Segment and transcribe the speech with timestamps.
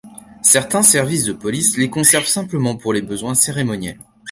[0.41, 3.99] Certains services de police les conservent simplement pour les besoins cérémoniels.